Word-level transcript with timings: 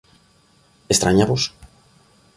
Estráñavos? 0.93 1.43